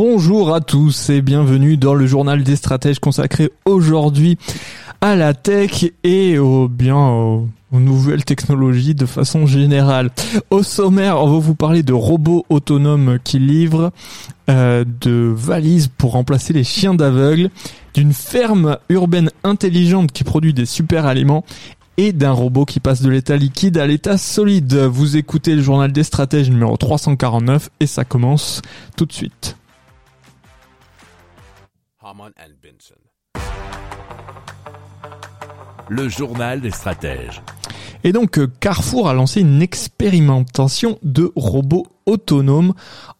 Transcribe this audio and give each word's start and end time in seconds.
Bonjour 0.00 0.54
à 0.54 0.60
tous 0.60 1.10
et 1.10 1.22
bienvenue 1.22 1.76
dans 1.76 1.92
le 1.92 2.06
journal 2.06 2.44
des 2.44 2.54
stratèges 2.54 3.00
consacré 3.00 3.50
aujourd'hui 3.64 4.38
à 5.00 5.16
la 5.16 5.34
tech 5.34 5.86
et 6.04 6.38
bien 6.70 6.96
aux, 6.96 7.48
nouvelles 7.72 8.24
technologies 8.24 8.94
de 8.94 9.06
façon 9.06 9.48
générale. 9.48 10.10
Au 10.50 10.62
sommaire, 10.62 11.20
on 11.20 11.32
va 11.32 11.38
vous 11.40 11.56
parler 11.56 11.82
de 11.82 11.92
robots 11.92 12.46
autonomes 12.48 13.18
qui 13.24 13.40
livrent, 13.40 13.90
euh, 14.48 14.84
de 15.00 15.32
valises 15.34 15.88
pour 15.88 16.12
remplacer 16.12 16.52
les 16.52 16.62
chiens 16.62 16.94
d'aveugle, 16.94 17.50
d'une 17.92 18.12
ferme 18.12 18.78
urbaine 18.90 19.32
intelligente 19.42 20.12
qui 20.12 20.22
produit 20.22 20.54
des 20.54 20.66
super 20.66 21.06
aliments 21.06 21.44
et 21.96 22.12
d'un 22.12 22.30
robot 22.30 22.66
qui 22.66 22.78
passe 22.78 23.02
de 23.02 23.10
l'état 23.10 23.36
liquide 23.36 23.76
à 23.78 23.86
l'état 23.88 24.16
solide. 24.16 24.76
Vous 24.76 25.16
écoutez 25.16 25.56
le 25.56 25.62
journal 25.62 25.90
des 25.90 26.04
stratèges 26.04 26.50
numéro 26.50 26.76
349 26.76 27.70
et 27.80 27.88
ça 27.88 28.04
commence 28.04 28.62
tout 28.96 29.04
de 29.04 29.12
suite. 29.12 29.57
Le 35.90 36.08
journal 36.08 36.60
des 36.60 36.70
stratèges. 36.70 37.42
Et 38.04 38.12
donc 38.12 38.38
euh, 38.38 38.46
Carrefour 38.60 39.08
a 39.08 39.14
lancé 39.14 39.40
une 39.40 39.60
expérimentation 39.60 40.98
de 41.02 41.32
robots 41.36 41.86
autonomes 42.08 42.72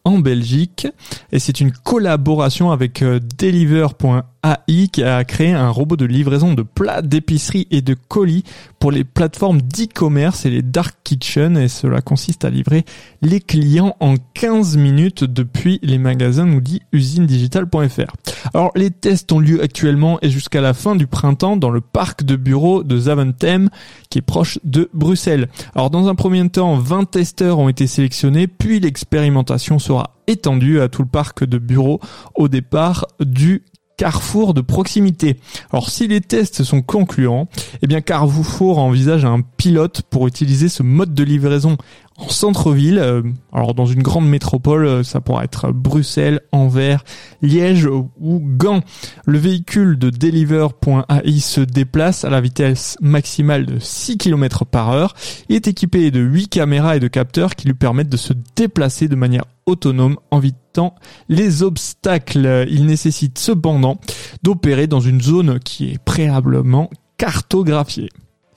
en 0.04 0.18
Belgique 0.18 0.86
et 1.32 1.38
c'est 1.38 1.60
une 1.60 1.72
collaboration 1.72 2.70
avec 2.70 3.02
euh, 3.02 3.20
Deliver.ai 3.38 4.88
qui 4.88 5.02
a 5.02 5.24
créé 5.24 5.52
un 5.52 5.68
robot 5.68 5.96
de 5.96 6.06
livraison 6.06 6.54
de 6.54 6.62
plats 6.62 7.02
d'épicerie 7.02 7.66
et 7.70 7.82
de 7.82 7.94
colis 7.94 8.44
pour 8.78 8.92
les 8.92 9.04
plateformes 9.04 9.60
d'e-commerce 9.60 10.46
et 10.46 10.50
les 10.50 10.62
dark 10.62 10.96
kitchen 11.04 11.58
et 11.58 11.68
cela 11.68 12.00
consiste 12.00 12.44
à 12.44 12.50
livrer 12.50 12.84
les 13.20 13.40
clients 13.40 13.96
en 14.00 14.14
15 14.34 14.76
minutes 14.76 15.24
depuis 15.24 15.80
les 15.82 15.98
magasins 15.98 16.46
nous 16.46 16.60
dit 16.60 16.80
usinedigital.fr. 16.92 18.12
Alors 18.54 18.70
les 18.76 18.90
tests 18.90 19.32
ont 19.32 19.40
lieu 19.40 19.62
actuellement 19.62 20.18
et 20.22 20.30
jusqu'à 20.30 20.60
la 20.60 20.72
fin 20.72 20.96
du 20.96 21.06
printemps 21.06 21.56
dans 21.56 21.70
le 21.70 21.80
parc 21.80 22.22
de 22.22 22.36
bureaux 22.36 22.82
de 22.82 22.98
Zaventem 22.98 23.68
qui 24.08 24.18
est 24.18 24.22
proche 24.22 24.58
de 24.64 24.88
Bruxelles. 24.94 25.48
Alors 25.74 25.90
dans 25.90 26.08
un 26.08 26.14
premier 26.14 26.48
temps, 26.48 26.76
20 26.76 27.10
testeurs 27.10 27.58
ont 27.58 27.68
été 27.68 27.86
sélectionnés 27.86 28.46
puis 28.46 28.77
l'expérimentation 28.80 29.78
sera 29.78 30.14
étendue 30.26 30.80
à 30.80 30.88
tout 30.88 31.02
le 31.02 31.08
parc 31.08 31.44
de 31.44 31.58
bureaux 31.58 32.00
au 32.34 32.48
départ 32.48 33.06
du 33.20 33.64
Carrefour 33.98 34.54
de 34.54 34.60
proximité. 34.60 35.40
Alors 35.72 35.90
si 35.90 36.06
les 36.06 36.20
tests 36.20 36.62
sont 36.62 36.82
concluants, 36.82 37.48
eh 37.82 37.88
bien 37.88 38.00
Carrefour 38.00 38.78
envisage 38.78 39.24
un 39.24 39.40
pilote 39.40 40.02
pour 40.02 40.28
utiliser 40.28 40.68
ce 40.68 40.84
mode 40.84 41.14
de 41.14 41.24
livraison 41.24 41.76
en 42.18 42.28
centre-ville. 42.28 42.98
Euh, 42.98 43.22
alors 43.52 43.74
dans 43.74 43.86
une 43.86 44.02
grande 44.02 44.28
métropole, 44.28 44.86
euh, 44.86 45.02
ça 45.02 45.20
pourra 45.20 45.44
être 45.44 45.72
Bruxelles, 45.72 46.40
Anvers, 46.52 47.04
Liège 47.40 47.86
ou 47.86 48.42
Gand. 48.42 48.80
Le 49.24 49.38
véhicule 49.38 49.98
de 49.98 50.10
Deliver.ai 50.10 51.40
se 51.40 51.60
déplace 51.60 52.24
à 52.24 52.30
la 52.30 52.40
vitesse 52.40 52.96
maximale 53.00 53.64
de 53.66 53.78
6 53.78 54.18
km 54.18 54.66
par 54.66 54.90
heure. 54.90 55.14
Il 55.48 55.56
est 55.56 55.68
équipé 55.68 56.10
de 56.10 56.20
8 56.20 56.48
caméras 56.48 56.96
et 56.96 57.00
de 57.00 57.08
capteurs 57.08 57.54
qui 57.54 57.66
lui 57.66 57.74
permettent 57.74 58.08
de 58.08 58.16
se 58.16 58.32
déplacer 58.56 59.08
de 59.08 59.16
manière 59.16 59.44
autonome 59.66 60.16
en 60.30 60.38
évitant 60.38 60.94
les 61.28 61.62
obstacles. 61.62 62.66
Il 62.70 62.86
nécessite 62.86 63.38
cependant 63.38 64.00
d'opérer 64.42 64.86
dans 64.86 65.00
une 65.00 65.20
zone 65.20 65.58
qui 65.60 65.92
est 65.92 65.98
préalablement 65.98 66.90
cartographiée. 67.16 68.10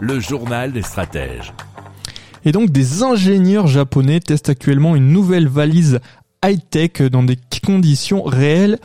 Le 0.00 0.18
journal 0.18 0.72
des 0.72 0.82
stratèges. 0.82 1.52
Et 2.44 2.52
donc 2.52 2.70
des 2.70 3.02
ingénieurs 3.02 3.66
japonais 3.66 4.20
testent 4.20 4.48
actuellement 4.48 4.96
une 4.96 5.12
nouvelle 5.12 5.46
valise 5.46 6.00
high-tech 6.42 7.02
dans 7.10 7.22
des 7.22 7.36
conditions 7.64 8.22
réelles 8.22 8.78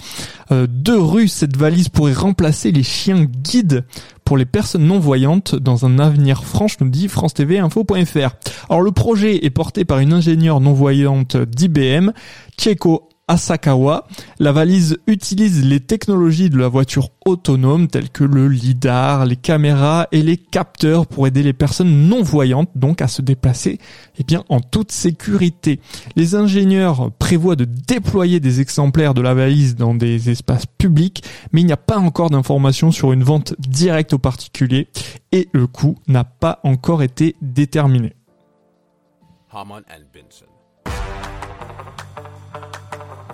euh, 0.51 0.67
de 0.69 0.91
rue. 0.91 1.29
Cette 1.29 1.55
valise 1.55 1.87
pourrait 1.87 2.13
remplacer 2.13 2.71
les 2.71 2.83
chiens 2.83 3.23
guides 3.23 3.85
pour 4.25 4.35
les 4.35 4.45
personnes 4.45 4.85
non-voyantes 4.87 5.55
dans 5.55 5.85
un 5.85 5.99
avenir 5.99 6.43
franche, 6.43 6.79
nous 6.81 6.89
dit 6.89 7.07
France 7.07 7.33
TV 7.33 7.59
Info.fr. 7.59 8.35
Alors 8.69 8.81
le 8.81 8.91
projet 8.91 9.45
est 9.45 9.51
porté 9.51 9.85
par 9.85 9.99
une 9.99 10.11
ingénieure 10.11 10.59
non-voyante 10.59 11.37
d'IBM, 11.37 12.11
Chieko 12.59 13.07
Asakawa. 13.27 14.07
La 14.37 14.51
valise 14.51 14.97
utilise 15.07 15.65
les 15.65 15.79
technologies 15.79 16.51
de 16.51 16.59
la 16.59 16.67
voiture 16.67 17.09
autonome 17.25 17.87
telles 17.87 18.11
que 18.11 18.23
le 18.23 18.47
lidar, 18.47 19.25
les 19.25 19.35
caméras 19.35 20.07
et 20.11 20.21
les 20.21 20.37
capteurs 20.37 21.07
pour 21.07 21.25
aider 21.25 21.41
les 21.41 21.53
personnes 21.53 22.07
non 22.07 22.21
voyantes 22.21 22.69
donc 22.75 23.01
à 23.01 23.07
se 23.07 23.23
déplacer 23.23 23.79
eh 24.19 24.23
bien 24.23 24.43
en 24.49 24.59
toute 24.59 24.91
sécurité. 24.91 25.79
Les 26.15 26.35
ingénieurs 26.35 27.11
prévoient 27.17 27.55
de 27.55 27.65
déployer 27.65 28.39
des 28.39 28.61
exemplaires 28.61 29.15
de 29.15 29.21
la 29.21 29.33
valise 29.33 29.75
dans 29.75 29.95
des 29.95 30.29
espaces 30.29 30.67
publics, 30.67 31.23
mais 31.51 31.61
il 31.61 31.65
n'y 31.65 31.73
a 31.73 31.77
pas 31.77 31.97
encore 31.97 32.29
d'informations 32.29 32.91
sur 32.91 33.11
une 33.11 33.23
vente 33.23 33.55
directe 33.59 34.13
aux 34.13 34.19
particuliers 34.19 34.87
et 35.31 35.49
le 35.51 35.65
coût 35.65 35.95
n'a 36.07 36.25
pas 36.25 36.59
encore 36.63 37.01
été 37.01 37.35
déterminé. 37.41 38.13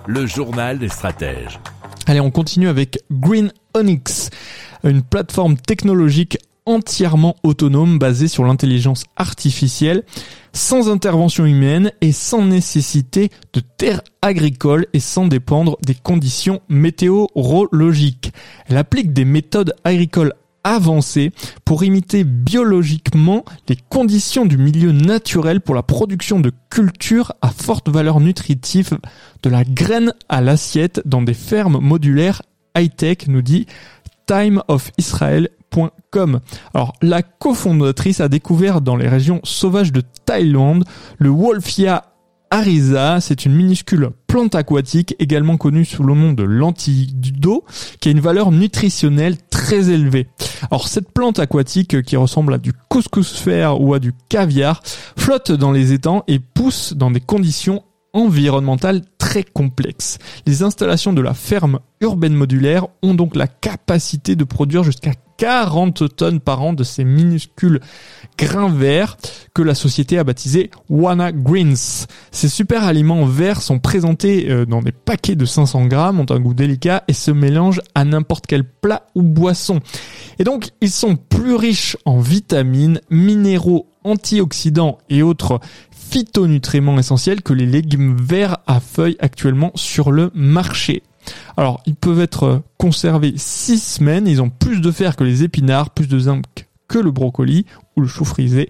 Le 0.06 0.26
journal 0.26 0.78
des 0.78 0.88
stratèges. 0.88 1.60
Allez, 2.06 2.20
on 2.20 2.30
continue 2.30 2.68
avec 2.68 3.04
Green 3.10 3.52
Onyx, 3.74 4.30
une 4.82 5.02
plateforme 5.02 5.56
technologique 5.56 6.38
entièrement 6.66 7.36
autonome 7.42 7.98
basée 7.98 8.28
sur 8.28 8.44
l'intelligence 8.44 9.04
artificielle, 9.16 10.02
sans 10.52 10.90
intervention 10.90 11.46
humaine 11.46 11.92
et 12.00 12.12
sans 12.12 12.44
nécessité 12.44 13.30
de 13.52 13.60
terres 13.60 14.02
agricoles 14.22 14.86
et 14.92 15.00
sans 15.00 15.26
dépendre 15.26 15.78
des 15.84 15.94
conditions 15.94 16.60
météorologiques. 16.68 18.32
Elle 18.66 18.76
applique 18.76 19.12
des 19.12 19.24
méthodes 19.24 19.74
agricoles 19.84 20.34
avancées 20.64 21.30
pour 21.64 21.84
imiter 21.84 22.24
biologiquement 22.24 23.44
les 23.68 23.76
conditions 23.88 24.44
du 24.46 24.58
milieu 24.58 24.90
naturel 24.92 25.60
pour 25.60 25.74
la 25.74 25.82
production 25.82 26.38
de 26.40 26.52
cultures 26.70 27.32
à 27.42 27.50
forte 27.50 27.88
valeur 27.88 28.20
nutritive 28.20 28.98
de 29.42 29.50
la 29.50 29.64
graine 29.64 30.14
à 30.28 30.40
l'assiette 30.40 31.02
dans 31.04 31.22
des 31.22 31.34
fermes 31.34 31.80
modulaires 31.80 32.42
high-tech, 32.76 33.26
nous 33.28 33.42
dit 33.42 33.66
timeofisrael.com. 34.26 36.40
Alors, 36.74 36.92
la 37.02 37.22
cofondatrice 37.22 38.20
a 38.20 38.28
découvert 38.28 38.80
dans 38.80 38.96
les 38.96 39.08
régions 39.08 39.40
sauvages 39.44 39.92
de 39.92 40.02
Thaïlande 40.24 40.84
le 41.18 41.28
Wolfia 41.30 42.12
Arisa, 42.52 43.18
c'est 43.22 43.46
une 43.46 43.54
minuscule 43.54 44.10
plante 44.26 44.54
aquatique 44.54 45.16
également 45.18 45.56
connue 45.56 45.86
sous 45.86 46.02
le 46.02 46.14
nom 46.14 46.34
de 46.34 46.42
l'antido, 46.42 47.64
qui 47.98 48.10
a 48.10 48.12
une 48.12 48.20
valeur 48.20 48.52
nutritionnelle 48.52 49.38
très. 49.80 50.28
Alors 50.70 50.88
cette 50.88 51.12
plante 51.12 51.38
aquatique 51.38 52.02
qui 52.02 52.16
ressemble 52.16 52.54
à 52.54 52.58
du 52.58 52.72
couscous 52.88 53.32
ou 53.80 53.94
à 53.94 53.98
du 53.98 54.12
caviar 54.28 54.82
flotte 55.16 55.52
dans 55.52 55.72
les 55.72 55.92
étangs 55.92 56.24
et 56.28 56.38
pousse 56.38 56.92
dans 56.94 57.10
des 57.10 57.20
conditions 57.20 57.82
environnementales 58.12 59.02
très 59.18 59.42
complexes. 59.42 60.18
Les 60.46 60.62
installations 60.62 61.12
de 61.12 61.22
la 61.22 61.34
ferme 61.34 61.80
urbaine 62.00 62.34
modulaire 62.34 62.86
ont 63.02 63.14
donc 63.14 63.36
la 63.36 63.46
capacité 63.46 64.36
de 64.36 64.44
produire 64.44 64.84
jusqu'à 64.84 65.14
40 65.36 66.16
tonnes 66.16 66.40
par 66.40 66.62
an 66.62 66.72
de 66.72 66.84
ces 66.84 67.04
minuscules 67.04 67.80
grains 68.38 68.70
verts 68.70 69.16
que 69.54 69.62
la 69.62 69.74
société 69.74 70.18
a 70.18 70.24
baptisé 70.24 70.70
Wana 70.88 71.32
Greens. 71.32 72.06
Ces 72.30 72.48
super 72.48 72.84
aliments 72.84 73.24
verts 73.24 73.62
sont 73.62 73.78
présentés 73.78 74.50
euh, 74.50 74.64
dans 74.66 74.82
des 74.82 74.92
paquets 74.92 75.34
de 75.34 75.44
500 75.44 75.86
grammes, 75.86 76.20
ont 76.20 76.30
un 76.30 76.40
goût 76.40 76.54
délicat 76.54 77.04
et 77.08 77.12
se 77.12 77.30
mélangent 77.30 77.82
à 77.94 78.04
n'importe 78.04 78.46
quel 78.46 78.64
plat 78.64 79.06
ou 79.14 79.22
boisson. 79.22 79.80
Et 80.38 80.44
donc, 80.44 80.70
ils 80.80 80.90
sont 80.90 81.16
plus 81.16 81.54
riches 81.54 81.96
en 82.04 82.18
vitamines, 82.18 83.00
minéraux, 83.10 83.86
antioxydants 84.04 84.98
et 85.08 85.22
autres 85.22 85.60
phytonutriments 85.90 86.98
essentiels 86.98 87.42
que 87.42 87.52
les 87.52 87.66
légumes 87.66 88.16
verts 88.16 88.58
à 88.66 88.80
feuilles 88.80 89.16
actuellement 89.20 89.72
sur 89.74 90.10
le 90.10 90.30
marché. 90.34 91.02
Alors, 91.56 91.82
ils 91.86 91.94
peuvent 91.94 92.20
être 92.20 92.62
conservés 92.78 93.34
6 93.36 93.78
semaines, 93.78 94.26
ils 94.26 94.42
ont 94.42 94.50
plus 94.50 94.80
de 94.80 94.90
fer 94.90 95.16
que 95.16 95.24
les 95.24 95.42
épinards, 95.42 95.90
plus 95.90 96.08
de 96.08 96.18
zinc 96.18 96.66
que 96.92 96.98
le 96.98 97.10
brocoli 97.10 97.64
ou 97.96 98.02
le 98.02 98.06
chou 98.06 98.24
frisé 98.24 98.68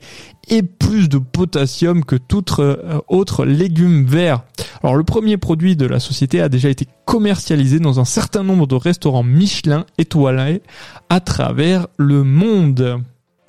et 0.49 0.63
plus 0.63 1.09
de 1.09 1.19
potassium 1.19 2.05
que 2.05 2.15
tout 2.15 2.45
euh, 2.61 3.01
autre 3.09 3.45
légume 3.45 4.05
vert. 4.05 4.45
Alors 4.83 4.95
le 4.95 5.03
premier 5.03 5.37
produit 5.37 5.77
de 5.77 5.87
la 5.87 5.99
société 5.99 6.41
a 6.41 6.49
déjà 6.49 6.69
été 6.69 6.87
commercialisé 7.05 7.81
dans 7.81 7.99
un 7.99 8.05
certain 8.05 8.45
nombre 8.45 8.67
de 8.67 8.77
restaurants 8.77 9.25
Michelin 9.25 9.87
étoilés 9.99 10.63
à 11.09 11.21
travers 11.21 11.89
le 11.97 12.23
monde. 12.23 13.03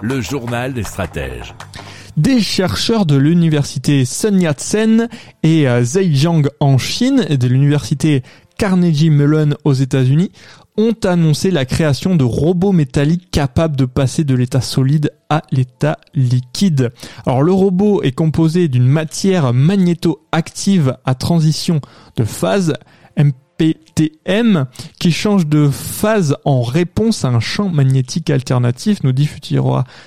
Le 0.00 0.20
journal 0.20 0.74
des 0.74 0.84
stratèges. 0.84 1.54
Des 2.16 2.40
chercheurs 2.40 3.04
de 3.04 3.16
l'université 3.16 4.04
Sun 4.04 4.40
Yat-sen 4.40 5.08
et 5.42 5.68
euh, 5.68 5.82
Zhejiang 5.82 6.42
en 6.60 6.78
Chine 6.78 7.24
et 7.28 7.36
de 7.36 7.48
l'université 7.48 8.22
Carnegie 8.58 9.10
Mellon 9.10 9.56
aux 9.64 9.72
États-Unis 9.72 10.30
ont 10.76 10.94
annoncé 11.04 11.50
la 11.50 11.64
création 11.64 12.14
de 12.14 12.22
robots 12.22 12.70
métalliques 12.70 13.30
capables 13.32 13.76
de 13.76 13.84
passer 13.84 14.22
de 14.22 14.36
l'état 14.36 14.60
solide 14.60 15.10
à 15.28 15.42
l'état 15.50 15.98
liquide. 16.14 16.92
Alors 17.26 17.42
le 17.42 17.52
robot 17.52 18.02
est 18.02 18.12
composé 18.12 18.68
d'une 18.68 18.86
matière 18.86 19.52
magnéto-active 19.52 20.96
à 21.04 21.16
transition 21.16 21.80
de 22.16 22.22
phase 22.22 22.74
PTM 23.98 24.66
qui 25.00 25.10
change 25.10 25.46
de 25.46 25.68
phase 25.68 26.36
en 26.44 26.62
réponse 26.62 27.24
à 27.24 27.28
un 27.28 27.40
champ 27.40 27.68
magnétique 27.68 28.30
alternatif, 28.30 29.02
nous 29.02 29.12
dit 29.12 29.28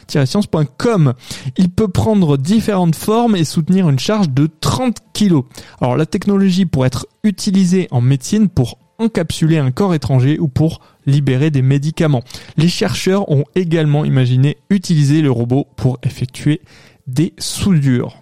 science.com. 0.07 1.13
Il 1.57 1.69
peut 1.69 1.87
prendre 1.89 2.37
différentes 2.37 2.95
formes 2.95 3.35
et 3.35 3.43
soutenir 3.43 3.89
une 3.89 3.99
charge 3.99 4.29
de 4.29 4.49
30 4.61 4.97
kg. 5.13 5.41
Alors 5.81 5.97
la 5.97 6.05
technologie 6.05 6.65
pourrait 6.65 6.87
être 6.87 7.05
utilisée 7.23 7.87
en 7.91 8.01
médecine 8.01 8.47
pour 8.47 8.77
encapsuler 8.97 9.57
un 9.57 9.71
corps 9.71 9.93
étranger 9.93 10.39
ou 10.39 10.47
pour 10.47 10.79
libérer 11.05 11.49
des 11.49 11.63
médicaments. 11.63 12.23
Les 12.55 12.69
chercheurs 12.69 13.29
ont 13.29 13.43
également 13.55 14.05
imaginé 14.05 14.57
utiliser 14.69 15.21
le 15.21 15.31
robot 15.31 15.67
pour 15.75 15.97
effectuer 16.03 16.61
des 17.07 17.33
soudures 17.39 18.21